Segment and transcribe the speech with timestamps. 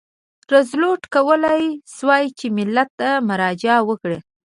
[0.51, 1.63] روزولټ کولای
[1.95, 4.19] شوای چې ملت ته مراجعه وکړي.